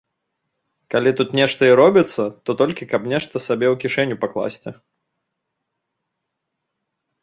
[0.95, 4.77] Калі тут нешта і робіцца, то толькі, каб нешта сабе ў кішэню пакласці.